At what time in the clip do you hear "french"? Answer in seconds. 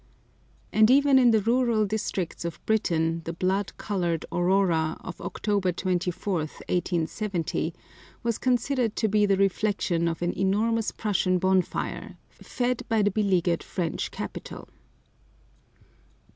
13.61-14.09